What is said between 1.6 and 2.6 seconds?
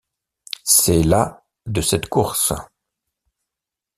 de cette course.